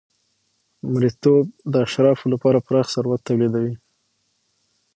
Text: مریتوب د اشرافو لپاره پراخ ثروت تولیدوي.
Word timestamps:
مریتوب 0.91 1.45
د 1.71 1.73
اشرافو 1.85 2.25
لپاره 2.33 2.63
پراخ 2.67 2.87
ثروت 2.95 3.21
تولیدوي. 3.27 3.75